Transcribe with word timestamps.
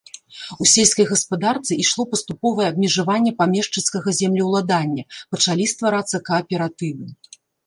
У 0.63 0.67
сельскай 0.69 1.05
гаспадарцы 1.09 1.77
ішло 1.83 2.05
паступовае 2.13 2.65
абмежаванне 2.73 3.31
памешчыцкага 3.43 4.09
землеўладання, 4.21 5.03
пачалі 5.37 5.63
стварацца 5.75 6.17
кааператывы. 6.33 7.05